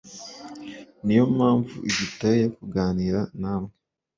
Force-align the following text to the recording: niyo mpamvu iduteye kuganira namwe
niyo 1.03 1.25
mpamvu 1.35 1.75
iduteye 1.89 2.45
kuganira 2.57 3.21
namwe 3.41 3.73